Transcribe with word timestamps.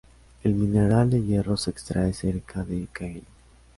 El 0.41 0.55
mineral 0.55 1.11
de 1.11 1.21
hierro 1.21 1.57
se 1.57 1.69
extrae 1.69 2.11
cerca 2.11 2.63
de 2.63 2.87
Caen. 2.91 3.23